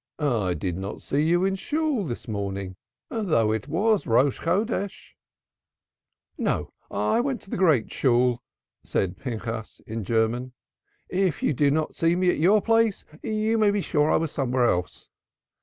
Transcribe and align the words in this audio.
"I 0.17 0.55
did 0.55 0.79
not 0.79 1.03
see 1.03 1.21
you 1.21 1.45
in 1.45 1.53
Shool 1.53 2.03
this 2.05 2.27
morning, 2.27 2.75
though 3.11 3.51
it 3.51 3.67
was 3.67 4.03
the 4.03 4.09
New 4.09 4.31
Moon." 4.31 4.89
"No, 6.39 6.73
I 6.89 7.19
went 7.19 7.39
to 7.41 7.51
the 7.51 7.55
Great 7.55 7.91
Shool," 7.93 8.41
said 8.83 9.15
Pinchas 9.19 9.79
in 9.85 10.03
German. 10.03 10.53
"If 11.07 11.43
you 11.43 11.53
do 11.53 11.69
not 11.69 11.93
see 11.95 12.15
me 12.15 12.31
at 12.31 12.39
your 12.39 12.63
place 12.63 13.05
you 13.21 13.59
may 13.59 13.69
be 13.69 13.81
sure 13.81 14.09
I'm 14.09 14.25
somewhere 14.25 14.65
else. 14.65 15.07